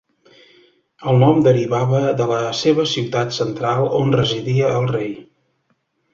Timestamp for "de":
2.21-2.27